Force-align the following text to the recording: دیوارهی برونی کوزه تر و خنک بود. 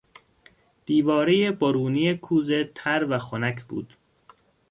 دیوارهی 0.85 1.51
برونی 1.51 2.17
کوزه 2.17 2.71
تر 2.75 3.07
و 3.09 3.19
خنک 3.19 3.63
بود. 3.63 3.97